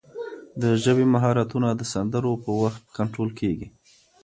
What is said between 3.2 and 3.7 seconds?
کېږي.